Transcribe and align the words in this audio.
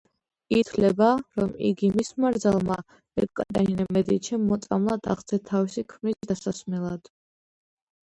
ითვლება, 0.59 1.09
რომ 1.39 1.51
იგი 1.71 1.89
მისმა 1.99 2.31
რძალმა, 2.39 2.79
ეკატერინე 3.27 3.87
მედიჩიმ 4.01 4.51
მოწამლა 4.55 5.01
ტახტზე 5.07 5.43
თავისი 5.55 5.89
ქმრის 5.95 6.31
დასასმელად. 6.35 7.17